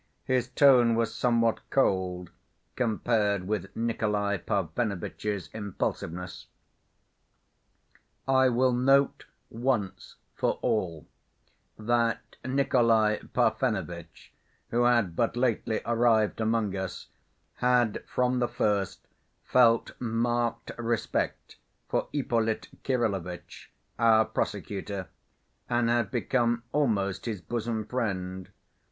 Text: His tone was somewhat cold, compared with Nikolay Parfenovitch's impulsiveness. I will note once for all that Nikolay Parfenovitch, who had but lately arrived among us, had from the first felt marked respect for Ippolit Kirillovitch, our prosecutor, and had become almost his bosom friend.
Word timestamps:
His 0.23 0.47
tone 0.47 0.95
was 0.95 1.13
somewhat 1.13 1.59
cold, 1.69 2.31
compared 2.75 3.47
with 3.47 3.69
Nikolay 3.75 4.39
Parfenovitch's 4.39 5.51
impulsiveness. 5.53 6.47
I 8.27 8.49
will 8.49 8.73
note 8.73 9.25
once 9.51 10.15
for 10.33 10.53
all 10.63 11.05
that 11.77 12.37
Nikolay 12.43 13.19
Parfenovitch, 13.31 14.33
who 14.71 14.85
had 14.85 15.15
but 15.15 15.37
lately 15.37 15.81
arrived 15.85 16.41
among 16.41 16.75
us, 16.75 17.09
had 17.57 18.03
from 18.07 18.39
the 18.39 18.47
first 18.47 19.07
felt 19.43 19.91
marked 20.01 20.71
respect 20.79 21.57
for 21.87 22.07
Ippolit 22.11 22.69
Kirillovitch, 22.83 23.69
our 23.99 24.25
prosecutor, 24.25 25.09
and 25.69 25.89
had 25.89 26.09
become 26.09 26.63
almost 26.71 27.27
his 27.27 27.39
bosom 27.39 27.85
friend. 27.85 28.49